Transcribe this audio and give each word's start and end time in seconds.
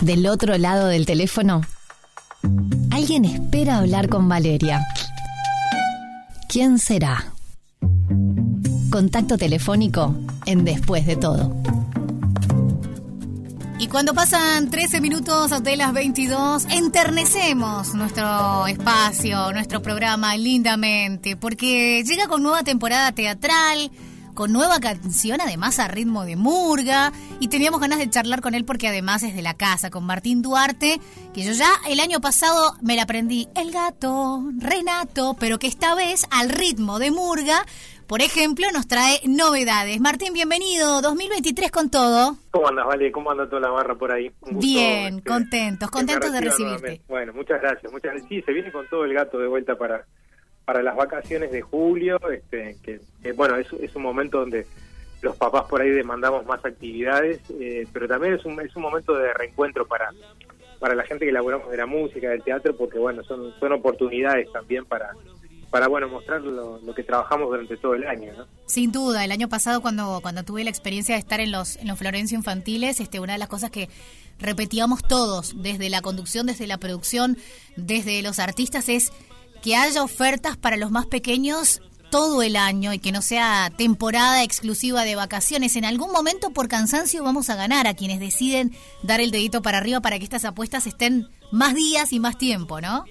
Del 0.00 0.26
otro 0.26 0.56
lado 0.56 0.86
del 0.86 1.04
teléfono, 1.04 1.60
alguien 2.90 3.26
espera 3.26 3.78
hablar 3.78 4.08
con 4.08 4.28
Valeria. 4.30 4.86
¿Quién 6.48 6.78
será? 6.78 7.32
Contacto 8.90 9.36
telefónico 9.36 10.16
en 10.46 10.64
Después 10.64 11.06
de 11.06 11.16
todo. 11.16 11.54
Y 13.78 13.88
cuando 13.88 14.14
pasan 14.14 14.70
13 14.70 15.02
minutos 15.02 15.62
de 15.62 15.76
las 15.76 15.92
22, 15.92 16.64
enternecemos 16.70 17.94
nuestro 17.94 18.66
espacio, 18.66 19.52
nuestro 19.52 19.82
programa 19.82 20.34
lindamente, 20.36 21.36
porque 21.36 22.02
llega 22.04 22.26
con 22.26 22.42
nueva 22.42 22.62
temporada 22.62 23.12
teatral, 23.12 23.90
con 24.40 24.54
nueva 24.54 24.80
canción, 24.80 25.38
además 25.42 25.78
a 25.78 25.86
ritmo 25.86 26.24
de 26.24 26.34
murga, 26.34 27.12
y 27.40 27.48
teníamos 27.48 27.78
ganas 27.78 27.98
de 27.98 28.08
charlar 28.08 28.40
con 28.40 28.54
él 28.54 28.64
porque 28.64 28.88
además 28.88 29.22
es 29.22 29.36
de 29.36 29.42
la 29.42 29.52
casa, 29.52 29.90
con 29.90 30.06
Martín 30.06 30.40
Duarte, 30.40 30.98
que 31.34 31.42
yo 31.42 31.52
ya 31.52 31.68
el 31.90 32.00
año 32.00 32.22
pasado 32.22 32.72
me 32.80 32.96
la 32.96 33.02
aprendí, 33.02 33.48
el 33.54 33.70
gato, 33.70 34.42
Renato, 34.56 35.36
pero 35.38 35.58
que 35.58 35.66
esta 35.66 35.94
vez 35.94 36.26
al 36.30 36.48
ritmo 36.48 36.98
de 36.98 37.10
murga 37.10 37.66
por 38.06 38.22
ejemplo, 38.22 38.66
nos 38.72 38.88
trae 38.88 39.20
novedades. 39.28 40.00
Martín, 40.00 40.32
bienvenido. 40.32 41.00
2023 41.00 41.70
con 41.70 41.90
todo. 41.90 42.34
¿Cómo 42.50 42.66
andas, 42.66 42.84
Vale? 42.84 43.12
¿Cómo 43.12 43.30
anda 43.30 43.48
toda 43.48 43.60
la 43.60 43.70
barra 43.70 43.94
por 43.94 44.10
ahí? 44.10 44.32
Bien, 44.50 45.18
este, 45.18 45.30
contentos, 45.30 45.90
contentos 45.92 46.32
de 46.32 46.40
recibirte. 46.40 47.02
Bueno, 47.06 47.32
muchas 47.32 47.60
gracias. 47.62 47.92
Muchas 47.92 48.14
Sí, 48.28 48.42
se 48.42 48.52
viene 48.52 48.72
con 48.72 48.88
todo 48.88 49.04
el 49.04 49.14
gato 49.14 49.38
de 49.38 49.46
vuelta 49.46 49.76
para 49.76 50.06
para 50.70 50.84
las 50.84 50.94
vacaciones 50.94 51.50
de 51.50 51.62
julio, 51.62 52.16
este, 52.30 52.76
que, 52.84 53.32
bueno, 53.32 53.56
es, 53.56 53.96
un 53.96 54.02
momento 54.02 54.38
donde 54.38 54.68
los 55.20 55.34
papás 55.34 55.64
por 55.64 55.80
ahí 55.80 55.90
demandamos 55.90 56.46
más 56.46 56.64
actividades, 56.64 57.40
eh, 57.58 57.88
pero 57.92 58.06
también 58.06 58.34
es 58.34 58.44
un, 58.44 58.60
es 58.60 58.76
un 58.76 58.82
momento 58.82 59.12
de 59.14 59.34
reencuentro 59.34 59.84
para, 59.84 60.12
para 60.78 60.94
la 60.94 61.02
gente 61.02 61.24
que 61.24 61.32
elaboramos 61.32 61.68
de 61.72 61.76
la 61.76 61.86
música, 61.86 62.28
del 62.28 62.44
teatro, 62.44 62.76
porque 62.76 63.00
bueno, 63.00 63.24
son, 63.24 63.52
son 63.58 63.72
oportunidades 63.72 64.46
también 64.52 64.84
para, 64.84 65.10
para 65.70 65.88
bueno 65.88 66.08
mostrar 66.08 66.40
lo, 66.40 66.78
que 66.94 67.02
trabajamos 67.02 67.48
durante 67.48 67.76
todo 67.76 67.96
el 67.96 68.06
año 68.06 68.32
¿no? 68.36 68.46
sin 68.66 68.92
duda 68.92 69.24
el 69.24 69.32
año 69.32 69.48
pasado 69.48 69.80
cuando 69.80 70.20
cuando 70.20 70.42
tuve 70.42 70.64
la 70.64 70.70
experiencia 70.70 71.14
de 71.14 71.20
estar 71.20 71.38
en 71.38 71.52
los 71.52 71.76
en 71.76 71.86
los 71.86 71.96
Florencio 71.96 72.36
infantiles 72.36 72.98
este 72.98 73.20
una 73.20 73.34
de 73.34 73.38
las 73.38 73.48
cosas 73.48 73.70
que 73.70 73.88
repetíamos 74.40 75.04
todos 75.04 75.62
desde 75.62 75.88
la 75.88 76.02
conducción 76.02 76.46
desde 76.46 76.66
la 76.66 76.78
producción 76.78 77.38
desde 77.76 78.20
los 78.22 78.40
artistas 78.40 78.88
es 78.88 79.12
que 79.62 79.76
haya 79.76 80.02
ofertas 80.02 80.56
para 80.56 80.76
los 80.76 80.90
más 80.90 81.06
pequeños 81.06 81.82
todo 82.10 82.42
el 82.42 82.56
año 82.56 82.92
y 82.92 82.98
que 82.98 83.12
no 83.12 83.22
sea 83.22 83.70
temporada 83.76 84.42
exclusiva 84.42 85.04
de 85.04 85.14
vacaciones. 85.14 85.76
En 85.76 85.84
algún 85.84 86.10
momento 86.12 86.50
por 86.50 86.68
cansancio 86.68 87.22
vamos 87.22 87.50
a 87.50 87.56
ganar 87.56 87.86
a 87.86 87.94
quienes 87.94 88.18
deciden 88.18 88.72
dar 89.02 89.20
el 89.20 89.30
dedito 89.30 89.62
para 89.62 89.78
arriba 89.78 90.00
para 90.00 90.18
que 90.18 90.24
estas 90.24 90.44
apuestas 90.44 90.86
estén 90.86 91.28
más 91.52 91.74
días 91.74 92.12
y 92.12 92.20
más 92.20 92.36
tiempo, 92.36 92.80
¿no? 92.80 93.04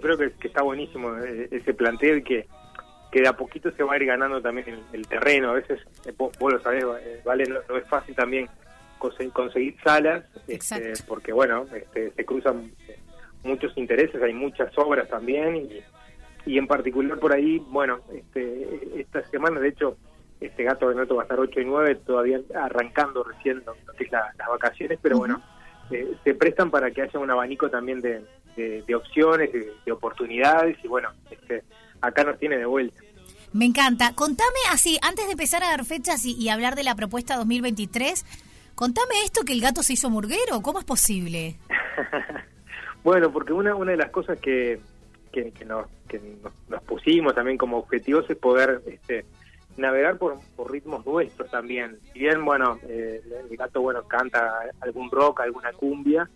creo 0.00 0.16
que, 0.16 0.32
está 0.46 0.62
buenísimo 0.62 1.16
eh, 1.18 1.48
ese 1.50 1.74
planteo 1.74 2.16
y 2.16 2.22
que, 2.22 2.46
que 3.10 3.20
de 3.20 3.28
a 3.28 3.36
poquito 3.36 3.70
se 3.72 3.82
va 3.82 3.94
a 3.94 3.96
ir 3.96 4.06
ganando 4.06 4.40
también 4.40 4.80
el, 4.92 5.06
terreno. 5.06 5.50
A 5.50 5.54
veces, 5.54 5.80
eh, 6.06 6.12
vos, 6.16 6.32
lo 6.40 6.60
sabés, 6.60 6.84
eh, 7.02 7.20
vale, 7.24 7.44
no, 7.44 7.76
es 7.76 7.86
fácil 7.88 8.14
también 8.14 8.48
conseguir 9.32 9.76
salas, 9.84 10.24
este, 10.48 10.92
porque 11.06 11.32
bueno, 11.32 11.66
este, 11.72 12.10
se 12.10 12.24
cruzan 12.24 12.72
muchos 13.48 13.76
intereses, 13.76 14.22
hay 14.22 14.34
muchas 14.34 14.76
obras 14.76 15.08
también 15.08 15.56
y, 15.56 15.80
y 16.46 16.58
en 16.58 16.66
particular 16.66 17.18
por 17.18 17.34
ahí, 17.34 17.58
bueno, 17.68 18.00
este, 18.14 19.00
esta 19.00 19.22
semana 19.30 19.60
de 19.60 19.68
hecho 19.68 19.96
este 20.40 20.62
gato 20.64 20.88
de 20.88 20.94
Noto 20.94 21.16
va 21.16 21.22
a 21.22 21.24
estar 21.24 21.38
8 21.38 21.60
y 21.60 21.64
9, 21.64 21.94
todavía 22.06 22.40
arrancando 22.54 23.24
recién 23.24 23.62
las 23.66 24.48
vacaciones, 24.48 24.98
pero 25.02 25.18
bueno, 25.18 25.42
se 26.24 26.34
prestan 26.34 26.70
para 26.70 26.90
que 26.90 27.02
haya 27.02 27.18
un 27.18 27.30
abanico 27.30 27.68
también 27.70 28.00
de, 28.00 28.22
de, 28.56 28.94
opciones, 28.94 29.50
de, 29.52 29.92
oportunidades 29.92 30.76
y 30.82 30.88
bueno, 30.88 31.10
este, 31.30 31.64
acá 32.00 32.24
nos 32.24 32.38
tiene 32.38 32.58
de 32.58 32.66
vuelta. 32.66 33.00
Me 33.52 33.64
encanta. 33.64 34.14
Contame 34.14 34.58
así, 34.70 34.98
antes 35.02 35.26
de 35.26 35.32
empezar 35.32 35.62
a 35.64 35.70
dar 35.70 35.84
fechas 35.84 36.24
y, 36.24 36.48
hablar 36.50 36.74
de 36.74 36.84
la 36.84 36.94
propuesta 36.94 37.36
2023, 37.36 38.24
contame 38.74 39.22
esto 39.24 39.44
que 39.44 39.54
el 39.54 39.60
gato 39.60 39.82
se 39.82 39.94
hizo 39.94 40.10
murguero, 40.10 40.60
¿cómo 40.62 40.78
es 40.78 40.84
posible? 40.84 41.58
bueno, 43.08 43.32
porque 43.32 43.54
una, 43.54 43.74
una 43.74 43.92
de 43.92 43.96
las 43.96 44.10
cosas 44.10 44.38
que, 44.38 44.80
que, 45.32 45.50
nos, 45.64 45.86
que 46.06 46.20
nos, 46.68 46.82
pusimos 46.82 47.34
también 47.34 47.56
como 47.56 47.78
objetivos 47.78 48.28
es 48.28 48.36
poder 48.36 48.82
este, 48.86 49.24
navegar 49.78 50.18
por, 50.18 50.38
por 50.54 50.70
ritmos 50.70 51.06
nuestros 51.06 51.50
también. 51.50 51.98
Si 52.12 52.18
bien, 52.18 52.44
bueno, 52.44 52.78
eh, 52.86 53.22
el 53.48 53.56
gato 53.56 53.80
bueno 53.80 54.02
canta 54.02 54.60
algún 54.80 55.10
rock, 55.10 55.40
alguna 55.40 55.72
cumbia, 55.72 56.28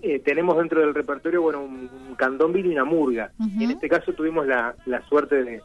eh, 0.00 0.20
tenemos 0.20 0.56
dentro 0.56 0.80
del 0.80 0.94
repertorio 0.94 1.42
bueno 1.42 1.60
un, 1.60 2.14
candombe 2.16 2.60
y 2.60 2.68
una 2.68 2.84
murga. 2.84 3.32
y 3.38 3.64
en 3.64 3.72
este 3.72 3.90
caso 3.90 4.14
tuvimos 4.14 4.46
la, 4.46 4.74
la 4.86 5.02
suerte 5.02 5.44
de, 5.44 5.60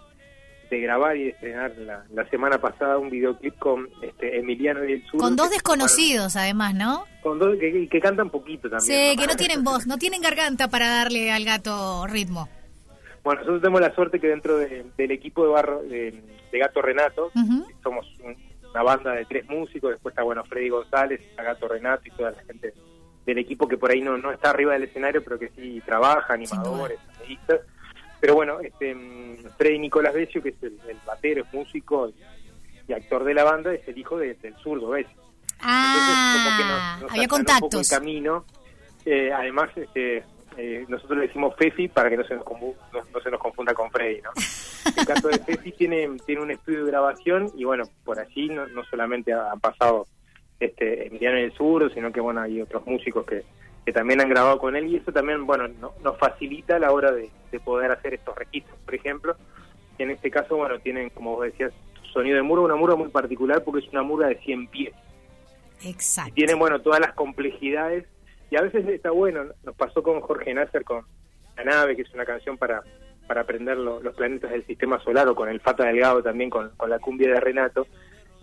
de 0.69 0.79
grabar 0.79 1.15
y 1.17 1.25
de 1.25 1.29
estrenar 1.29 1.73
la, 1.77 2.29
semana 2.29 2.59
pasada 2.59 2.97
un 2.97 3.09
videoclip 3.09 3.57
con 3.59 3.89
este 4.01 4.39
Emiliano 4.39 4.83
y 4.85 4.93
el 4.93 5.05
Sur. 5.05 5.19
Con 5.19 5.35
dos 5.35 5.49
desconocidos, 5.49 6.35
además, 6.35 6.73
¿no? 6.73 7.05
Con 7.21 7.39
dos 7.39 7.57
que, 7.59 7.87
que, 7.87 7.99
cantan 7.99 8.29
poquito 8.29 8.69
también. 8.69 9.11
Sí, 9.11 9.17
que 9.17 9.27
no 9.27 9.35
tienen 9.35 9.63
voz, 9.63 9.87
no 9.87 9.97
tienen 9.97 10.21
garganta 10.21 10.67
para 10.67 10.87
darle 10.87 11.31
al 11.31 11.45
gato 11.45 12.05
ritmo. 12.07 12.49
Bueno, 13.23 13.41
nosotros 13.41 13.61
tenemos 13.61 13.81
la 13.81 13.95
suerte 13.95 14.19
que 14.19 14.27
dentro 14.27 14.57
del 14.57 15.11
equipo 15.11 15.43
de 15.43 15.49
barro 15.51 15.81
de, 15.81 16.21
Gato 16.51 16.81
Renato, 16.81 17.31
somos 17.83 18.07
una 18.75 18.83
banda 18.83 19.11
de 19.11 19.25
tres 19.25 19.45
músicos, 19.49 19.91
después 19.91 20.13
está 20.13 20.23
bueno 20.23 20.43
Freddy 20.45 20.69
González, 20.69 21.19
está 21.19 21.43
Gato 21.43 21.67
Renato 21.67 22.03
y 22.05 22.11
toda 22.11 22.31
la 22.31 22.43
gente 22.43 22.73
del 23.25 23.37
equipo 23.39 23.67
que 23.67 23.77
por 23.77 23.91
ahí 23.91 23.99
no, 23.99 24.17
no 24.17 24.31
está 24.31 24.51
arriba 24.51 24.73
del 24.73 24.83
escenario, 24.83 25.23
pero 25.23 25.39
que 25.39 25.49
sí 25.49 25.81
trabaja, 25.85 26.33
animadores, 26.33 26.99
analistas. 27.15 27.61
Pero 28.21 28.35
bueno, 28.35 28.59
este 28.59 28.95
Freddy 29.57 29.79
Nicolás 29.79 30.13
Becio, 30.13 30.41
que 30.41 30.49
es 30.49 30.63
el, 30.63 30.79
batero, 31.05 31.43
es 31.43 31.53
músico 31.53 32.09
y, 32.87 32.93
actor 32.93 33.23
de 33.23 33.33
la 33.33 33.43
banda, 33.43 33.73
es 33.73 33.87
el 33.87 33.97
hijo 33.97 34.17
del 34.17 34.37
zurdo 34.61 34.89
Becio. 34.89 35.25
Ah, 35.59 36.99
había 37.09 37.27
contactos. 37.27 37.91
Un 37.91 37.97
camino. 37.97 38.45
Eh, 39.05 39.31
además, 39.31 39.69
este, 39.75 40.23
eh, 40.57 40.85
nosotros 40.87 41.19
le 41.19 41.27
decimos 41.27 41.53
Fefi 41.57 41.87
para 41.87 42.09
que 42.09 42.17
no 42.17 42.23
se 42.23 42.35
nos, 42.35 42.45
no, 42.45 43.21
se 43.21 43.31
nos 43.31 43.39
confunda 43.39 43.73
con 43.73 43.91
Freddy, 43.91 44.21
¿no? 44.21 44.31
El 44.97 45.05
caso 45.05 45.27
de 45.27 45.39
Fefi 45.39 45.71
tiene, 45.73 46.09
tiene 46.25 46.41
un 46.41 46.51
estudio 46.51 46.85
de 46.85 46.91
grabación 46.91 47.51
y 47.55 47.63
bueno, 47.63 47.85
por 48.03 48.19
allí 48.19 48.49
no, 48.49 48.67
no 48.67 48.83
solamente 48.85 49.33
han 49.33 49.59
pasado 49.59 50.05
este, 50.59 51.07
Emiliano 51.07 51.37
el 51.37 51.53
Sur, 51.53 51.91
sino 51.93 52.11
que 52.11 52.21
bueno, 52.21 52.41
hay 52.41 52.61
otros 52.61 52.85
músicos 52.85 53.25
que, 53.25 53.43
que 53.85 53.93
también 53.93 54.19
han 54.21 54.29
grabado 54.29 54.57
con 54.57 54.75
él 54.75 54.87
y 54.87 54.97
eso 54.97 55.11
también, 55.11 55.45
bueno, 55.45 55.67
nos 56.01 56.17
facilita 56.17 56.77
a 56.77 56.79
la 56.79 56.91
hora 56.91 57.11
de, 57.11 57.29
poder 57.63 57.89
hacer 57.89 58.13
estos 58.13 58.35
registros, 58.35 58.77
por 58.83 58.95
ejemplo. 58.95 59.37
en 59.97 60.11
este 60.11 60.29
caso, 60.29 60.57
bueno, 60.57 60.77
tienen, 60.79 61.09
como 61.09 61.37
vos 61.37 61.45
decías, 61.45 61.71
sonido 62.11 62.35
de 62.35 62.41
muro, 62.41 62.63
una 62.63 62.75
murga 62.75 62.97
muy 62.97 63.07
particular 63.07 63.63
porque 63.63 63.85
es 63.85 63.91
una 63.93 64.03
murga 64.03 64.27
de 64.27 64.35
100 64.39 64.67
pies. 64.67 64.93
Exacto. 65.85 66.31
Y 66.31 66.33
tienen, 66.33 66.59
bueno, 66.59 66.81
todas 66.81 66.99
las 66.99 67.13
complejidades 67.13 68.05
y 68.51 68.57
a 68.57 68.61
veces 68.61 68.85
está 68.89 69.11
bueno, 69.11 69.45
nos 69.63 69.75
pasó 69.75 70.03
con 70.03 70.19
Jorge 70.19 70.53
Nasser 70.53 70.83
con 70.83 71.05
La 71.55 71.63
nave, 71.63 71.95
que 71.95 72.01
es 72.01 72.13
una 72.13 72.25
canción 72.25 72.57
para 72.57 72.83
para 73.27 73.41
aprender 73.41 73.77
los 73.77 74.15
planetas 74.15 74.51
del 74.51 74.65
sistema 74.65 74.99
solar 74.99 75.27
o 75.27 75.35
con 75.35 75.49
el 75.49 75.59
Fata 75.59 75.85
Delgado 75.85 76.21
también, 76.21 76.49
con, 76.49 76.69
con 76.77 76.89
la 76.89 76.99
cumbia 76.99 77.29
de 77.29 77.39
Renato, 77.39 77.87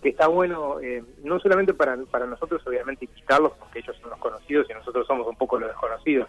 que 0.02 0.08
está 0.08 0.26
bueno, 0.26 0.80
eh, 0.80 1.02
no 1.22 1.38
solamente 1.38 1.74
para, 1.74 1.96
para 2.10 2.26
nosotros, 2.26 2.60
obviamente, 2.66 3.04
invitarlos, 3.04 3.52
porque 3.58 3.78
ellos 3.78 3.96
son 4.00 4.10
los 4.10 4.18
conocidos 4.18 4.66
y 4.68 4.74
nosotros 4.74 5.06
somos 5.06 5.26
un 5.28 5.36
poco 5.36 5.58
los 5.58 5.68
desconocidos, 5.68 6.28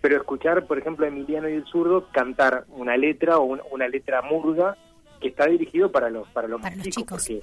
pero 0.00 0.16
escuchar, 0.16 0.66
por 0.66 0.78
ejemplo, 0.78 1.04
a 1.04 1.08
Emiliano 1.08 1.48
y 1.48 1.54
el 1.54 1.64
Zurdo 1.64 2.08
cantar 2.10 2.64
una 2.68 2.96
letra 2.96 3.38
o 3.38 3.56
una 3.70 3.86
letra 3.86 4.20
murga 4.22 4.76
que 5.20 5.28
está 5.28 5.46
dirigido 5.46 5.92
para 5.92 6.10
los, 6.10 6.28
para 6.30 6.48
los, 6.48 6.60
chicos, 6.82 7.06
porque 7.06 7.40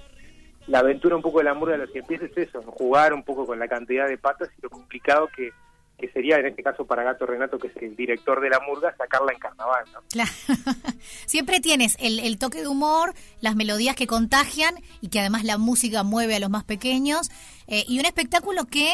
la 0.67 0.79
aventura 0.79 1.15
un 1.15 1.21
poco 1.21 1.37
de 1.37 1.45
la 1.45 1.53
murga 1.53 1.77
de 1.77 1.85
los 1.85 1.91
que 1.91 1.99
empieza 1.99 2.25
es 2.25 2.37
eso, 2.37 2.61
jugar 2.63 3.13
un 3.13 3.23
poco 3.23 3.45
con 3.45 3.57
la 3.57 3.69
cantidad 3.69 4.07
de 4.07 4.17
patas 4.17 4.49
y 4.57 4.61
lo 4.61 4.69
complicado 4.69 5.29
que 5.33 5.51
que 5.99 6.09
sería 6.09 6.37
en 6.37 6.47
este 6.47 6.63
caso 6.63 6.85
para 6.85 7.03
Gato 7.03 7.25
Renato, 7.25 7.59
que 7.59 7.67
es 7.67 7.75
el 7.77 7.95
director 7.95 8.41
de 8.41 8.49
la 8.49 8.59
murga, 8.61 8.95
sacarla 8.97 9.33
en 9.33 9.39
carnaval. 9.39 9.85
Claro. 10.09 10.31
Siempre 11.25 11.59
tienes 11.59 11.97
el, 11.99 12.37
toque 12.39 12.61
de 12.61 12.67
humor, 12.67 13.13
las 13.41 13.55
melodías 13.55 13.95
que 13.95 14.07
contagian 14.07 14.75
y 15.01 15.09
que 15.09 15.19
además 15.19 15.43
la 15.43 15.57
música 15.57 16.03
mueve 16.03 16.35
a 16.35 16.39
los 16.39 16.49
más 16.49 16.63
pequeños, 16.63 17.29
eh, 17.67 17.83
y 17.87 17.99
un 17.99 18.05
espectáculo 18.05 18.65
que, 18.65 18.93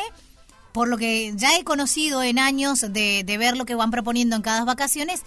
por 0.74 0.88
lo 0.88 0.98
que 0.98 1.34
ya 1.36 1.58
he 1.58 1.64
conocido 1.64 2.24
en 2.24 2.40
años 2.40 2.82
de, 2.82 3.24
de 3.24 3.38
ver 3.38 3.56
lo 3.56 3.66
que 3.66 3.76
van 3.76 3.92
proponiendo 3.92 4.36
en 4.36 4.42
cada 4.42 4.66
vacaciones, 4.66 5.24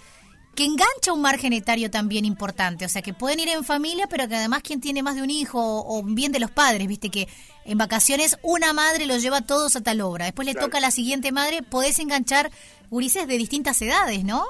que 0.55 0.65
engancha 0.65 1.13
un 1.13 1.21
margen 1.21 1.53
etario 1.53 1.89
también 1.89 2.25
importante, 2.25 2.83
o 2.85 2.89
sea, 2.89 3.01
que 3.01 3.13
pueden 3.13 3.39
ir 3.39 3.47
en 3.49 3.63
familia, 3.63 4.07
pero 4.09 4.27
que 4.27 4.35
además 4.35 4.61
quien 4.61 4.81
tiene 4.81 5.01
más 5.03 5.15
de 5.15 5.21
un 5.21 5.29
hijo 5.29 5.59
o 5.61 6.03
bien 6.03 6.31
de 6.33 6.39
los 6.39 6.51
padres, 6.51 6.85
viste 6.87 7.09
que 7.09 7.27
en 7.65 7.77
vacaciones 7.77 8.37
una 8.41 8.73
madre 8.73 9.05
los 9.05 9.21
lleva 9.21 9.41
todos 9.41 9.75
a 9.77 9.81
tal 9.83 10.01
obra, 10.01 10.25
después 10.25 10.45
le 10.47 10.55
toca 10.55 10.79
a 10.79 10.81
la 10.81 10.91
siguiente 10.91 11.31
madre, 11.31 11.61
podés 11.63 11.97
enganchar 11.99 12.49
gurises 12.89 13.27
de 13.27 13.37
distintas 13.37 13.81
edades, 13.81 14.23
¿no? 14.25 14.43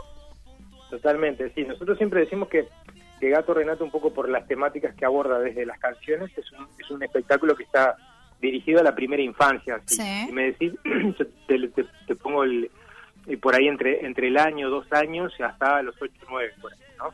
Totalmente, 0.90 1.51
sí, 1.54 1.63
nosotros 1.63 1.98
siempre 1.98 2.22
decimos 2.22 2.50
que, 2.50 2.68
que 3.19 3.30
Gato 3.30 3.54
Renato 3.54 3.84
un 3.84 3.92
poco 3.92 4.12
por 4.12 4.28
las 4.30 4.48
temáticas 4.48 4.95
que 4.95 5.06
aborda 5.06 5.38
desde 5.40 5.66
las 5.66 5.78
canciones, 5.80 6.31
es 6.36 6.52
un, 6.54 6.68
es 6.80 6.90
un 6.90 7.04
espectáculo 7.04 7.56
que 7.56 7.63
está 7.63 7.95
dirigido 8.42 8.80
a 8.80 8.84
la 8.84 8.95
primera 8.95 9.22
infancia. 9.22 9.80
Si, 9.86 9.98
Sí. 9.98 10.25
si 10.25 10.31
me 10.31 10.44
decís, 10.45 10.72
yo 11.19 11.28
te, 11.48 11.68
te- 11.68 11.86
te 12.07 12.16
pongo 12.16 12.44
el, 12.44 12.72
eh, 13.30 13.38
por 13.38 13.56
ahí 13.56 13.68
entre 13.68 14.06
entre 14.06 14.28
el 14.28 14.38
año, 14.38 14.70
dos 14.70 14.92
años 14.92 15.34
y 15.40 15.44
hasta 15.44 15.81
los 15.81 15.96
ocho, 16.02 16.14
nueve, 16.30 16.52
por 16.62 16.74
ahí, 16.74 16.80
¿no? 16.98 17.14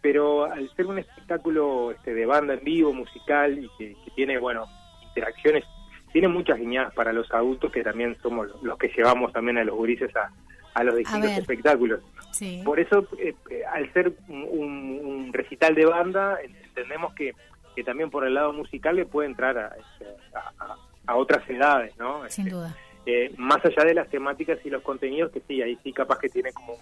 Pero 0.00 0.44
al 0.44 0.68
ser 0.74 0.86
un 0.86 0.98
espectáculo 0.98 1.92
este, 1.92 2.12
de 2.12 2.26
banda 2.26 2.54
en 2.54 2.64
vivo, 2.64 2.92
musical, 2.92 3.58
y 3.58 3.68
que, 3.78 3.94
que 4.04 4.10
tiene, 4.16 4.38
bueno, 4.38 4.66
interacciones, 5.08 5.64
tiene 6.12 6.28
muchas 6.28 6.58
guiñadas 6.58 6.92
para 6.94 7.12
los 7.12 7.30
adultos 7.32 7.70
que 7.72 7.82
también 7.82 8.16
somos 8.20 8.48
los 8.62 8.76
que 8.78 8.88
llevamos 8.88 9.32
también 9.32 9.58
a 9.58 9.64
los 9.64 9.76
gurises 9.76 10.14
a, 10.16 10.30
a 10.74 10.84
los 10.84 10.96
distintos 10.96 11.30
espectáculos. 11.30 12.00
Sí. 12.32 12.62
Por 12.64 12.80
eso, 12.80 13.06
eh, 13.18 13.34
al 13.72 13.92
ser 13.92 14.12
un, 14.28 14.98
un- 15.02 15.32
recital 15.32 15.74
de 15.74 15.84
banda, 15.86 16.38
entendemos 16.42 17.14
que, 17.14 17.32
que 17.76 17.84
también 17.84 18.10
por 18.10 18.26
el 18.26 18.34
lado 18.34 18.52
musical 18.52 18.96
le 18.96 19.06
puede 19.06 19.28
entrar 19.28 19.56
a, 19.58 19.68
este, 19.68 20.06
a- 20.34 20.64
a- 20.64 20.76
a 21.06 21.16
otras 21.16 21.48
edades, 21.48 21.96
¿no? 21.98 22.28
Sin 22.28 22.46
Este, 22.46 22.56
duda. 22.56 22.76
Eh, 23.06 23.32
más 23.36 23.64
allá 23.64 23.84
de 23.84 23.94
las 23.94 24.08
temáticas 24.08 24.58
y 24.64 24.70
los 24.70 24.82
contenidos, 24.82 25.32
que 25.32 25.40
sí, 25.48 25.60
ahí 25.62 25.78
sí 25.82 25.92
capaz 25.92 26.18
que 26.18 26.28
tiene 26.28 26.52
como, 26.52 26.76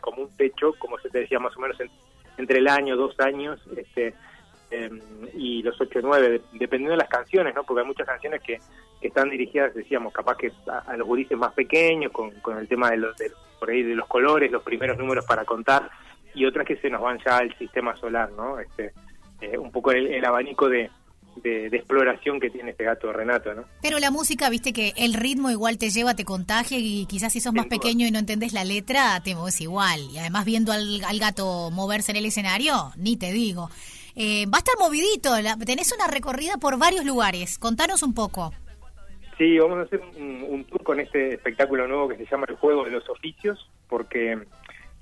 como 0.00 0.22
un 0.22 0.36
techo, 0.36 0.72
como 0.78 0.98
se 0.98 1.10
te 1.10 1.20
decía, 1.20 1.38
más 1.38 1.56
o 1.56 1.60
menos 1.60 1.78
en- 1.80 1.90
entre 2.38 2.58
el 2.58 2.68
año, 2.68 2.96
dos 2.96 3.18
años, 3.20 3.60
este 3.76 4.14
eh, 4.72 4.90
y 5.34 5.62
los 5.62 5.80
ocho, 5.80 6.00
nueve, 6.02 6.28
de- 6.28 6.40
dependiendo 6.54 6.90
de 6.92 6.96
las 6.96 7.08
canciones, 7.08 7.54
¿no? 7.54 7.62
Porque 7.62 7.82
hay 7.82 7.86
muchas 7.86 8.06
canciones 8.06 8.42
que, 8.42 8.58
que 9.00 9.08
están 9.08 9.30
dirigidas, 9.30 9.72
decíamos, 9.74 10.12
capaz 10.12 10.36
que 10.36 10.50
a, 10.86 10.96
los 10.96 11.06
gurises 11.06 11.38
más 11.38 11.52
pequeños, 11.52 12.10
con, 12.10 12.32
con 12.40 12.58
el 12.58 12.66
tema 12.66 12.90
de 12.90 12.96
los, 12.96 13.16
de, 13.16 13.30
por 13.60 13.70
ahí 13.70 13.82
de 13.84 13.94
los 13.94 14.08
colores, 14.08 14.50
los 14.50 14.64
primeros 14.64 14.98
números 14.98 15.24
para 15.24 15.44
contar, 15.44 15.88
y 16.34 16.44
otras 16.46 16.66
que 16.66 16.76
se 16.78 16.90
nos 16.90 17.00
van 17.00 17.18
ya 17.24 17.38
al 17.38 17.56
sistema 17.58 17.94
solar, 17.96 18.32
¿no? 18.32 18.58
Este, 18.58 18.92
eh, 19.40 19.56
un 19.56 19.70
poco 19.70 19.92
el 19.92 20.24
abanico 20.24 20.68
de, 20.68 20.90
de, 21.42 21.70
de 21.70 21.76
exploración 21.76 22.40
que 22.40 22.50
tiene 22.50 22.70
este 22.72 22.84
gato 22.84 23.12
Renato, 23.12 23.54
¿no? 23.54 23.64
Pero 23.82 23.98
la 23.98 24.10
música, 24.10 24.48
viste 24.50 24.72
que 24.72 24.92
el 24.96 25.14
ritmo 25.14 25.50
igual 25.50 25.78
te 25.78 25.90
lleva, 25.90 26.14
te 26.14 26.24
contagia 26.24 26.78
y 26.78 27.06
quizás 27.06 27.32
si 27.32 27.40
sos 27.40 27.52
más 27.52 27.66
pequeño 27.66 28.06
y 28.06 28.10
no 28.10 28.18
entendés 28.18 28.52
la 28.52 28.64
letra, 28.64 29.20
te 29.22 29.34
mueves 29.34 29.60
igual. 29.60 30.00
Y 30.12 30.18
además 30.18 30.44
viendo 30.44 30.72
al, 30.72 31.04
al 31.04 31.18
gato 31.18 31.70
moverse 31.70 32.10
en 32.12 32.16
el 32.18 32.26
escenario, 32.26 32.92
ni 32.96 33.16
te 33.16 33.32
digo. 33.32 33.70
Eh, 34.16 34.46
va 34.46 34.58
a 34.58 34.60
estar 34.60 34.74
movidito, 34.78 35.38
la- 35.42 35.56
tenés 35.58 35.92
una 35.94 36.06
recorrida 36.06 36.56
por 36.56 36.78
varios 36.78 37.04
lugares. 37.04 37.58
Contanos 37.58 38.02
un 38.02 38.14
poco. 38.14 38.52
Sí, 39.36 39.58
vamos 39.58 39.78
a 39.78 39.82
hacer 39.82 40.00
un, 40.18 40.46
un 40.48 40.64
tour 40.64 40.82
con 40.82 40.98
este 40.98 41.34
espectáculo 41.34 41.86
nuevo 41.86 42.08
que 42.08 42.16
se 42.16 42.24
llama 42.24 42.46
El 42.48 42.56
Juego 42.56 42.84
de 42.84 42.90
los 42.90 43.06
Oficios, 43.10 43.68
porque 43.88 44.38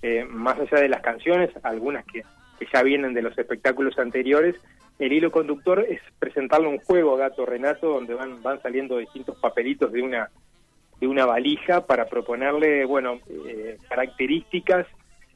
eh, 0.03 0.25
más 0.29 0.59
allá 0.59 0.81
de 0.83 0.89
las 0.89 1.01
canciones, 1.03 1.51
algunas 1.63 2.05
que, 2.07 2.23
que 2.59 2.67
ya 2.75 2.83
vienen 2.83 3.15
de 3.15 3.23
los 3.23 3.39
espectáculos 3.39 3.97
anteriores, 3.97 4.57
el 4.99 5.13
hilo 5.13 5.31
conductor 5.31 5.81
es 5.81 6.01
presentarle 6.19 6.69
un 6.69 6.79
juego 6.79 7.15
a 7.15 7.19
Gato 7.19 7.45
Renato 7.45 7.89
donde 7.89 8.15
van, 8.15 8.43
van 8.43 8.63
saliendo 8.63 8.99
distintos 8.99 9.37
papelitos 9.39 9.93
de 9.93 10.03
una 10.03 10.31
de 11.01 11.09
una 11.09 11.27
valija 11.27 11.85
para 11.87 12.07
proponerle, 12.07 12.85
bueno, 12.85 13.19
eh, 13.29 13.79
características 13.89 14.87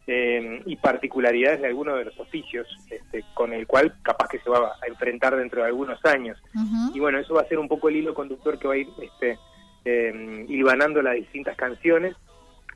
eh, 0.06 0.62
y 0.64 0.76
particularidades 0.76 1.60
de 1.60 1.66
alguno 1.66 1.96
de 1.96 2.06
los 2.06 2.19
oficios 2.19 2.66
este, 2.88 3.25
con 3.34 3.52
el 3.52 3.66
cual 3.66 3.94
capaz 4.02 4.28
que 4.28 4.38
se 4.38 4.49
va 4.49 4.72
a 4.81 4.87
enfrentar 4.87 5.37
dentro 5.37 5.61
de 5.61 5.69
algunos 5.69 6.02
años. 6.06 6.38
Y 6.94 7.00
bueno, 7.00 7.19
eso 7.19 7.34
va 7.34 7.43
a 7.43 7.49
ser 7.49 7.58
un 7.58 7.69
poco 7.69 7.88
el 7.88 7.96
hilo 7.96 8.14
conductor 8.14 8.58
que 8.58 8.69
va 8.69 8.75
a 8.75 8.78
ir 8.78 8.88
este, 9.02 9.38
eh, 9.84 10.46
hilvanando 10.49 11.02
las 11.02 11.14
distintas 11.14 11.56
canciones, 11.56 12.16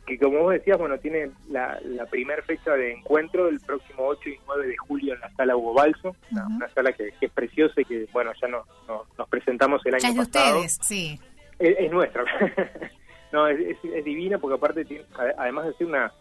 que 0.07 0.19
como 0.19 0.41
vos 0.41 0.53
decías, 0.53 0.79
bueno, 0.79 0.99
tiene 0.99 1.31
la, 1.49 1.79
la 1.85 2.07
primera 2.07 2.43
fecha 2.43 2.73
de 2.73 2.93
encuentro 2.93 3.49
el 3.49 3.61
próximo 3.61 4.05
8 4.07 4.29
y 4.31 4.39
9 4.47 4.67
de 4.67 4.77
julio 4.77 5.15
en 5.15 5.21
la 5.21 5.31
sala 5.35 5.57
Hugo 5.57 5.75
Balso, 5.75 6.17
una, 6.33 6.69
sala 6.71 6.93
que, 6.93 7.13
que 7.21 7.27
es 7.27 7.33
preciosa 7.33 7.81
y 7.81 7.85
que, 7.85 8.07
bueno, 8.13 8.33
ya 8.41 8.49
no, 8.49 8.65
no- 8.89 9.05
nos 9.17 9.29
presentamos 9.29 9.85
el 9.87 9.95
año 9.95 10.03
Ya 10.03 10.09
es 10.09 10.15
de 10.17 10.25
pasado. 10.27 10.57
ustedes, 10.61 10.79
sí. 10.83 11.21
Es, 11.59 11.77
es 11.79 11.91
nuestra. 11.93 12.25
no, 13.33 13.47
es, 13.47 13.61
es- 13.61 13.93
es 13.95 14.05
divina 14.05 14.39
porque 14.39 14.57
aparte, 14.57 14.85
tiene- 14.85 15.05
ade- 15.15 15.35
además 15.39 15.67
de 15.67 15.75
ser 15.75 15.87
una 15.87 16.13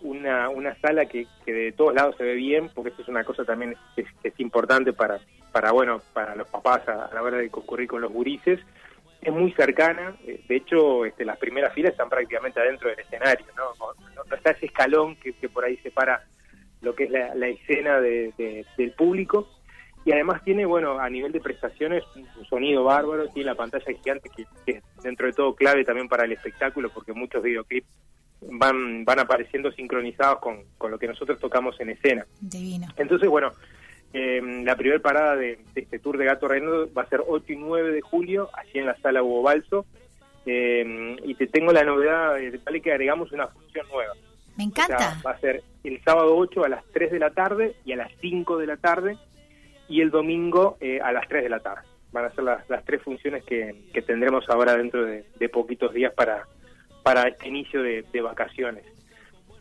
una, 0.00 0.48
una 0.48 0.76
sala 0.76 1.06
que, 1.06 1.26
que 1.44 1.52
de 1.52 1.72
todos 1.72 1.92
lados 1.92 2.14
se 2.16 2.22
ve 2.22 2.34
bien, 2.34 2.70
porque 2.72 2.90
eso 2.90 3.02
es 3.02 3.08
una 3.08 3.24
cosa 3.24 3.44
también 3.44 3.74
que 3.96 4.02
es, 4.02 4.08
que 4.22 4.28
es 4.28 4.38
importante 4.38 4.92
para, 4.92 5.18
para, 5.50 5.72
bueno, 5.72 6.00
para 6.12 6.36
los 6.36 6.46
papás 6.48 6.86
a, 6.88 7.06
a 7.06 7.14
la 7.14 7.20
hora 7.22 7.38
de 7.38 7.50
concurrir 7.50 7.88
con 7.88 8.00
los 8.00 8.12
gurises. 8.12 8.60
Es 9.20 9.32
muy 9.32 9.52
cercana, 9.52 10.16
eh, 10.26 10.40
de 10.48 10.56
hecho 10.56 11.04
este, 11.04 11.24
las 11.24 11.38
primeras 11.38 11.74
filas 11.74 11.92
están 11.92 12.08
prácticamente 12.08 12.60
adentro 12.60 12.88
del 12.88 13.00
escenario, 13.00 13.46
¿no? 13.56 13.64
No, 13.78 14.24
no 14.24 14.34
está 14.34 14.52
ese 14.52 14.66
escalón 14.66 15.16
que, 15.16 15.32
que 15.32 15.48
por 15.48 15.64
ahí 15.64 15.76
separa 15.78 16.24
lo 16.82 16.94
que 16.94 17.04
es 17.04 17.10
la, 17.10 17.34
la 17.34 17.48
escena 17.48 18.00
de- 18.00 18.32
de- 18.38 18.64
del 18.76 18.92
público 18.92 19.48
y 20.04 20.12
además 20.12 20.42
tiene, 20.44 20.64
bueno, 20.64 21.00
a 21.00 21.10
nivel 21.10 21.32
de 21.32 21.40
prestaciones, 21.40 22.04
un 22.14 22.44
sonido 22.46 22.84
bárbaro, 22.84 23.28
tiene 23.30 23.50
la 23.50 23.56
pantalla 23.56 23.84
gigante 23.92 24.30
que, 24.34 24.44
que 24.64 24.78
es 24.78 24.82
dentro 25.02 25.26
de 25.26 25.32
todo 25.32 25.54
clave 25.56 25.84
también 25.84 26.08
para 26.08 26.24
el 26.24 26.32
espectáculo, 26.32 26.88
porque 26.94 27.12
muchos 27.12 27.42
videoclips 27.42 27.88
van, 28.42 29.04
van 29.04 29.18
apareciendo 29.18 29.72
sincronizados 29.72 30.38
con, 30.38 30.62
con 30.78 30.92
lo 30.92 30.98
que 30.98 31.08
nosotros 31.08 31.38
tocamos 31.40 31.78
en 31.80 31.90
escena. 31.90 32.24
Divino. 32.40 32.86
Entonces, 32.96 33.28
bueno, 33.28 33.50
eh, 34.12 34.40
la 34.64 34.76
primera 34.76 35.00
parada 35.00 35.36
de, 35.36 35.58
de 35.74 35.80
este 35.80 35.98
tour 35.98 36.16
de 36.18 36.24
Gato 36.24 36.48
Renato 36.48 36.88
va 36.96 37.02
a 37.02 37.08
ser 37.08 37.22
8 37.26 37.52
y 37.52 37.56
9 37.56 37.92
de 37.92 38.00
julio, 38.00 38.48
allí 38.54 38.78
en 38.78 38.86
la 38.86 38.96
sala 38.96 39.22
Hugo 39.22 39.42
Balso, 39.42 39.86
eh, 40.46 41.16
y 41.24 41.34
te 41.34 41.46
tengo 41.46 41.72
la 41.72 41.84
novedad, 41.84 42.38
eh, 42.40 42.58
vale 42.64 42.80
que 42.80 42.92
agregamos 42.92 43.32
una 43.32 43.48
función 43.48 43.86
nueva. 43.92 44.14
Me 44.56 44.66
O 44.66 44.70
sea, 44.70 44.84
encanta. 44.86 45.20
va 45.24 45.30
a 45.32 45.38
ser 45.40 45.62
el 45.84 46.02
sábado 46.02 46.36
8 46.36 46.64
a 46.64 46.68
las 46.68 46.84
3 46.92 47.12
de 47.12 47.18
la 47.18 47.30
tarde 47.30 47.74
y 47.84 47.92
a 47.92 47.96
las 47.96 48.10
5 48.20 48.56
de 48.58 48.66
la 48.66 48.76
tarde 48.76 49.16
y 49.88 50.00
el 50.00 50.10
domingo 50.10 50.76
eh, 50.80 51.00
a 51.02 51.12
las 51.12 51.28
3 51.28 51.44
de 51.44 51.48
la 51.50 51.60
tarde. 51.60 51.82
Van 52.10 52.24
a 52.24 52.30
ser 52.30 52.44
las, 52.44 52.68
las 52.70 52.82
tres 52.86 53.02
funciones 53.02 53.44
que, 53.44 53.74
que 53.92 54.00
tendremos 54.00 54.48
ahora 54.48 54.74
dentro 54.76 55.04
de, 55.04 55.26
de 55.38 55.48
poquitos 55.50 55.92
días 55.92 56.12
para, 56.14 56.46
para 57.02 57.28
este 57.28 57.48
inicio 57.48 57.82
de, 57.82 58.02
de 58.10 58.20
vacaciones. 58.22 58.84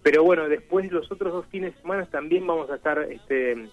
Pero 0.01 0.23
bueno, 0.23 0.47
después 0.47 0.89
los 0.89 1.11
otros 1.11 1.33
dos 1.33 1.45
fines 1.47 1.75
de 1.75 1.81
semana 1.81 2.05
también 2.05 2.47
vamos 2.47 2.69
a 2.69 2.75
estar 2.77 2.99
este, 3.11 3.67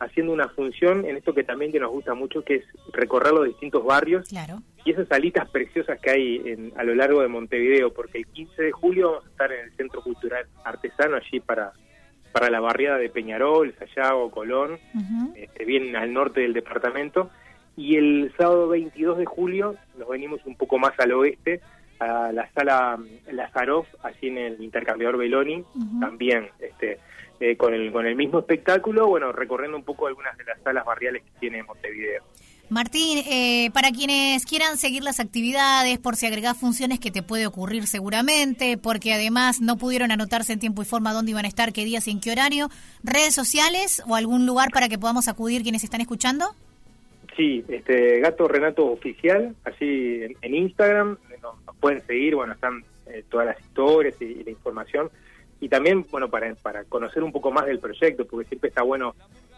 haciendo 0.00 0.32
una 0.32 0.48
función 0.48 1.04
en 1.04 1.16
esto 1.16 1.34
que 1.34 1.44
también 1.44 1.72
que 1.72 1.80
nos 1.80 1.90
gusta 1.90 2.14
mucho, 2.14 2.42
que 2.44 2.56
es 2.56 2.64
recorrer 2.92 3.32
los 3.32 3.46
distintos 3.46 3.84
barrios 3.84 4.28
Claro. 4.28 4.58
y 4.84 4.92
esas 4.92 5.08
salitas 5.08 5.48
preciosas 5.50 6.00
que 6.00 6.10
hay 6.10 6.42
en- 6.46 6.72
a 6.76 6.84
lo 6.84 6.94
largo 6.94 7.20
de 7.22 7.28
Montevideo, 7.28 7.92
porque 7.92 8.18
el 8.18 8.26
15 8.26 8.62
de 8.62 8.72
julio 8.72 9.10
vamos 9.12 9.26
a 9.26 9.30
estar 9.30 9.52
en 9.52 9.64
el 9.64 9.72
Centro 9.76 10.00
Cultural 10.02 10.46
Artesano 10.64 11.16
allí 11.16 11.40
para, 11.40 11.72
para 12.32 12.50
la 12.50 12.60
barriada 12.60 12.98
de 12.98 13.08
Peñarol, 13.10 13.74
Sayago, 13.78 14.30
Colón, 14.30 14.78
Ujú. 14.94 15.32
este, 15.36 15.64
bien 15.64 15.96
al 15.96 16.12
norte 16.12 16.40
del 16.42 16.52
departamento, 16.52 17.30
y 17.76 17.96
el 17.96 18.32
sábado 18.36 18.68
22 18.68 19.18
de 19.18 19.24
julio 19.24 19.74
nos 19.98 20.08
venimos 20.08 20.40
un 20.46 20.56
poco 20.56 20.78
más 20.78 20.92
al 20.98 21.12
oeste, 21.12 21.60
a 22.00 22.30
la 22.32 22.48
sala 22.52 22.96
mm, 22.96 23.34
Lazarov, 23.34 23.86
allí 24.04 24.28
en 24.28 24.38
el 24.38 24.62
intercambiador 24.62 25.16
Beloni, 25.16 25.64
también 26.00 26.48
este, 26.60 26.98
eh, 27.40 27.56
con, 27.56 27.74
el, 27.74 27.92
con 27.92 28.06
el 28.06 28.16
mismo 28.16 28.40
espectáculo, 28.40 29.06
bueno, 29.06 29.32
recorriendo 29.32 29.76
un 29.76 29.84
poco 29.84 30.06
algunas 30.06 30.36
de 30.36 30.44
las 30.44 30.60
salas 30.62 30.84
barriales 30.84 31.22
que 31.22 31.30
tiene 31.40 31.62
Montevideo. 31.62 32.22
Martín, 32.70 33.22
eh, 33.26 33.70
para 33.72 33.92
quienes 33.92 34.44
quieran 34.44 34.76
seguir 34.76 35.02
las 35.02 35.20
actividades, 35.20 35.98
por 35.98 36.16
si 36.16 36.26
agregás 36.26 36.58
funciones 36.58 37.00
que 37.00 37.10
te 37.10 37.22
puede 37.22 37.46
ocurrir 37.46 37.86
seguramente, 37.86 38.76
porque 38.76 39.14
además 39.14 39.62
no 39.62 39.78
pudieron 39.78 40.10
anotarse 40.10 40.52
en 40.52 40.58
tiempo 40.58 40.82
y 40.82 40.84
forma 40.84 41.14
dónde 41.14 41.30
iban 41.30 41.46
a 41.46 41.48
estar, 41.48 41.72
qué 41.72 41.86
días 41.86 42.06
y 42.06 42.10
en 42.10 42.20
qué 42.20 42.30
horario, 42.30 42.68
redes 43.02 43.34
sociales 43.34 44.02
o 44.06 44.16
algún 44.16 44.44
lugar 44.44 44.68
para 44.70 44.90
que 44.90 44.98
podamos 44.98 45.28
acudir 45.28 45.62
quienes 45.62 45.82
están 45.82 46.02
escuchando. 46.02 46.54
Sí, 47.38 47.64
este 47.68 48.20
Gato 48.20 48.48
Renato 48.48 48.84
Oficial, 48.84 49.54
allí 49.64 50.24
en, 50.24 50.36
en 50.42 50.54
Instagram, 50.54 51.16
nos, 51.40 51.64
nos 51.64 51.76
pueden 51.76 52.04
seguir, 52.06 52.34
bueno, 52.34 52.52
están 52.52 52.84
eh, 53.06 53.24
todas 53.30 53.46
las 53.46 53.60
historias 53.60 54.14
y, 54.20 54.24
y 54.24 54.44
la 54.44 54.50
información. 54.50 55.08
Y 55.60 55.68
también, 55.68 56.04
bueno, 56.10 56.28
para, 56.28 56.54
para 56.56 56.84
conocer 56.84 57.22
un 57.24 57.32
poco 57.32 57.50
más 57.50 57.66
del 57.66 57.80
proyecto, 57.80 58.26
porque 58.26 58.46
siempre 58.48 58.68
está 58.68 58.82
bueno 58.82 59.14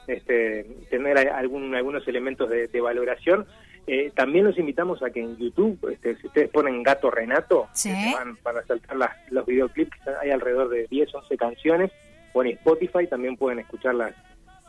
este, 0.07 0.65
tener 0.89 1.19
algún, 1.29 1.75
algunos 1.75 2.07
elementos 2.09 2.49
de, 2.49 2.69
de 2.69 2.81
valoración. 2.81 3.47
Eh, 3.87 4.11
también 4.15 4.45
los 4.45 4.59
invitamos 4.59 5.03
a 5.03 5.11
que 5.11 5.21
en 5.21 5.37
YouTube, 5.37 5.79
este, 5.93 6.17
si 6.17 6.27
ustedes 6.27 6.49
ponen 6.51 6.83
Gato 6.83 7.11
Renato, 7.11 7.69
Sí. 7.73 7.91
este, 7.91 8.15
van, 8.15 8.39
van 8.43 8.57
a 8.59 8.63
saltar 8.63 8.97
las- 8.97 9.17
los 9.31 9.45
videoclips, 9.47 9.97
hay 10.23 10.31
alrededor 10.31 10.69
de 10.69 10.87
10, 10.89 11.15
11 11.15 11.37
canciones, 11.37 11.91
o 12.33 12.43
en 12.43 12.49
Spotify 12.53 13.07
también 13.09 13.37
pueden 13.37 13.59
escuchar 13.59 13.95
las, 13.95 14.15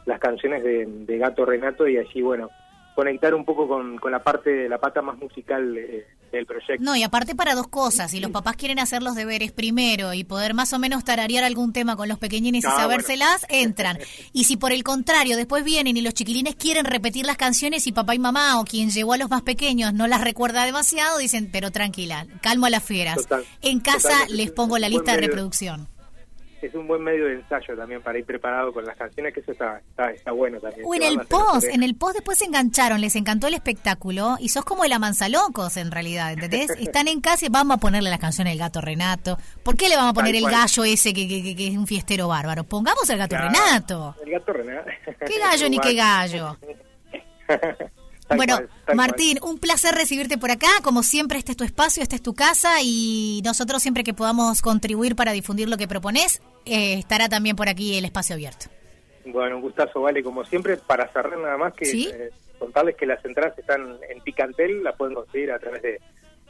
las 0.06 0.20
canciones 0.20 0.64
de, 0.64 0.86
de 0.86 1.18
Gato 1.18 1.46
Renato 1.46 1.88
y 1.88 1.98
allí, 1.98 2.22
bueno, 2.22 2.50
conectar 2.96 3.34
un 3.34 3.46
poco 3.46 3.68
con, 3.68 3.98
con 3.98 4.12
la 4.12 4.24
parte, 4.24 4.68
la 4.70 4.78
pata 4.78 5.02
más 5.02 5.18
musical 5.18 5.78
eh, 5.78 6.06
del 6.32 6.46
proyecto. 6.46 6.84
No, 6.84 6.96
y 6.96 7.04
aparte 7.04 7.36
para 7.36 7.56
dos 7.56 7.68
cosas, 7.68 8.12
si 8.12 8.20
los 8.20 8.32
papás 8.32 8.56
quieren 8.56 8.80
hacer 8.80 9.02
los 9.02 9.16
deberes 9.16 9.52
primero 9.52 10.14
y 10.14 10.24
poder 10.24 10.54
más 10.54 10.74
o 10.74 10.80
menos 10.80 11.04
tararear 11.04 11.44
algún 11.44 11.74
tema 11.74 11.96
con 11.96 12.10
los 12.10 12.18
pequeñines 12.20 12.64
y 12.64 12.68
Ah, 12.68 12.76
sabérselas, 12.76 13.46
entran. 13.50 13.98
Y 14.34 14.46
si 14.46 14.58
por 14.58 14.72
el 14.72 14.84
contrario 14.84 15.36
después 15.38 15.64
vienen 15.64 15.98
y 15.98 16.02
los 16.02 16.14
chiquilines 16.14 16.56
quieren 16.56 16.86
repetir 16.86 17.26
las 17.26 17.38
canciones 17.38 17.86
y 17.88 17.92
papá 17.92 18.16
y 18.16 18.20
mamá 18.20 18.60
o 18.60 18.66
quien 18.66 18.90
llevó 18.90 19.14
a 19.14 19.18
los 19.18 19.30
más 19.30 19.42
pequeños 19.42 19.94
no 19.94 20.08
las 20.08 20.22
recuerda 20.22 20.66
demasiado, 20.66 21.18
dicen, 21.18 21.50
pero 21.52 21.72
tranquila, 21.72 22.28
calmo 22.42 22.66
a 22.66 22.70
las 22.70 22.84
fieras. 22.84 23.18
Total, 23.18 23.46
en 23.62 23.80
casa 23.80 24.26
les 24.30 24.52
pongo 24.52 24.78
la 24.78 24.90
lista 24.90 25.14
de 25.14 25.22
reproducción. 25.22 25.88
Es 26.68 26.76
un 26.76 26.88
buen 26.88 27.02
medio 27.02 27.26
de 27.26 27.34
ensayo 27.34 27.76
también 27.76 28.02
para 28.02 28.20
ir 28.20 28.26
preparado 28.26 28.74
con 28.74 28.86
las 28.86 28.98
canciones, 28.98 29.34
que 29.34 29.40
eso 29.40 29.52
está, 29.52 29.80
está, 29.80 30.12
está 30.12 30.32
bueno 30.32 30.60
también. 30.60 30.86
O 30.86 30.96
en 30.96 31.04
el 31.04 31.20
post, 31.22 31.68
en 31.72 31.84
el 31.84 31.96
post 31.96 32.16
después 32.16 32.38
se 32.38 32.46
engancharon, 32.46 33.02
les 33.02 33.16
encantó 33.16 33.48
el 33.48 33.54
espectáculo 33.54 34.38
y 34.40 34.50
sos 34.50 34.66
como 34.66 34.86
el 34.86 34.92
amanzalocos 34.92 35.78
en 35.78 35.92
realidad, 35.92 36.34
¿entendés? 36.34 36.70
Están 36.80 37.08
en 37.08 37.22
casa 37.22 37.46
y 37.46 37.50
vamos 37.50 37.78
a 37.78 37.80
ponerle 37.80 38.10
las 38.10 38.20
canciones 38.20 38.54
del 38.54 38.60
gato 38.60 38.82
Renato. 38.82 39.38
¿Por 39.64 39.76
qué 39.76 39.90
le 39.90 39.96
vamos 39.96 40.12
a 40.12 40.14
poner 40.14 40.36
el 40.36 40.46
gallo 40.46 40.84
ese 40.84 41.14
que, 41.14 41.28
que, 41.28 41.56
que, 41.56 41.68
es 41.68 41.78
un 41.78 41.88
fiestero 41.88 42.28
bárbaro? 42.28 42.64
Pongamos 42.64 43.10
el 43.10 43.18
gato 43.18 43.38
Renato. 43.38 44.16
El 44.24 44.32
gato 44.32 44.54
Renato. 44.54 44.90
¿Qué 45.26 45.40
gallo 45.40 45.70
ni 45.70 45.80
qué 45.80 45.94
gallo? 45.94 46.58
bueno, 48.36 48.60
Martín, 48.96 49.40
un 49.42 49.58
placer 49.58 49.96
recibirte 49.96 50.38
por 50.38 50.52
acá. 50.52 50.68
Como 50.84 51.04
siempre, 51.04 51.38
este 51.38 51.52
es 51.52 51.58
tu 51.58 51.64
espacio, 51.64 52.04
esta 52.04 52.16
es 52.16 52.22
tu 52.22 52.34
casa 52.34 52.82
y 52.82 53.42
nosotros 53.44 53.82
siempre 53.82 54.04
que 54.04 54.14
podamos 54.14 54.62
contribuir 54.62 55.16
para 55.16 55.32
difundir 55.32 55.70
lo 55.70 55.78
que 55.78 55.88
propones, 55.88 56.42
eh, 56.66 56.94
estará 56.94 57.30
también 57.30 57.56
por 57.56 57.70
aquí 57.70 57.98
el 57.98 58.06
espacio 58.06 58.36
abierto. 58.36 58.68
Bueno, 59.26 59.58
un 59.58 59.62
gustazo, 59.62 60.02
vale. 60.02 60.24
Como 60.24 60.44
siempre, 60.46 60.78
para 60.78 61.08
cerrar 61.12 61.38
nada 61.38 61.58
más 61.58 61.74
que 61.74 61.86
eh, 61.90 62.32
contarles 62.58 62.96
que 62.96 63.06
las 63.06 63.24
entradas 63.26 63.58
están 63.58 63.98
en 64.10 64.22
Ticantel, 64.22 64.84
las 64.84 64.96
pueden 64.96 65.16
conseguir 65.16 65.52
a 65.52 65.60
través 65.60 65.82
de, 65.82 66.00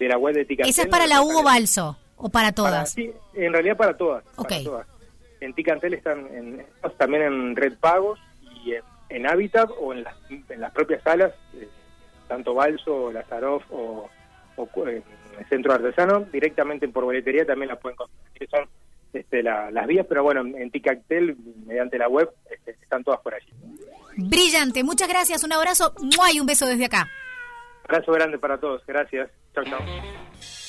la 0.08 0.18
web 0.18 0.36
de 0.36 0.46
Ticantel. 0.46 0.70
¿Esa 0.70 0.84
es 0.84 0.88
para 0.88 1.08
la 1.08 1.22
Hugo 1.22 1.44
Balso 1.44 1.98
o 2.16 2.30
para 2.30 2.52
todas? 2.52 2.92
sí, 2.92 3.12
en 3.34 3.54
realidad 3.54 3.78
para 3.78 3.96
todas. 3.96 4.24
Para 4.36 4.64
todas. 4.64 4.88
En 5.40 5.54
Ticantel 5.54 5.96
están 5.96 6.28
en, 6.34 6.66
también 6.98 7.24
en 7.24 7.56
Red 7.56 7.78
Pagos 7.80 8.20
y 8.64 8.74
en 8.74 8.84
en 9.12 9.27
Hábitat 9.27 9.70
o 9.80 9.94
en 9.94 10.03
las, 10.03 10.15
en 10.30 10.62
las 10.62 10.72
propias 10.72 11.03
salas, 11.03 11.34
eh, 11.53 11.68
tanto 12.27 12.53
Balso, 12.53 13.12
Lazaroff 13.12 13.63
o, 13.70 14.10
o 14.56 14.88
eh, 14.88 15.01
el 15.39 15.46
Centro 15.48 15.74
Artesano, 15.74 16.22
directamente 16.32 16.88
por 16.88 17.03
boletería 17.03 17.46
también 17.46 17.70
las 17.70 17.80
pueden 17.80 17.98
conseguir. 17.98 18.50
Son 18.50 18.68
este, 19.13 19.44
las 19.44 19.88
vías, 19.88 20.06
pero 20.08 20.24
bueno, 20.24 20.41
en 20.41 20.72
Ticactel, 20.72 21.36
mediante 21.65 21.98
la 21.98 22.08
web, 22.08 22.30
este, 22.50 22.72
están 22.72 23.03
todas 23.03 23.20
por 23.22 23.36
allí. 23.36 23.51
Brillante, 24.18 24.84
muchas 24.84 25.10
gracias, 25.10 25.44
un 25.44 25.53
abrazo 25.53 25.94
y 26.34 26.39
un 26.39 26.46
beso 26.46 26.65
desde 26.65 26.86
acá. 26.86 27.08
Abrazo 27.84 28.12
grande 28.13 28.38
para 28.38 28.58
todos, 28.58 28.86
gracias. 28.86 29.30
Chao, 29.53 29.63
chao. 29.65 30.61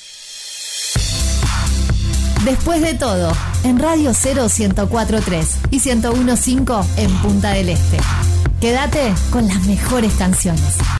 Después 2.45 2.81
de 2.81 2.93
todo, 2.93 3.31
en 3.63 3.79
Radio 3.79 4.11
0 4.13 4.47
1043 4.49 5.57
y 5.71 5.79
1015 5.79 6.73
en 6.97 7.09
Punta 7.21 7.51
del 7.51 7.69
Este. 7.69 7.97
Quédate 8.59 9.13
con 9.31 9.47
las 9.47 9.65
mejores 9.65 10.13
canciones. 10.15 10.77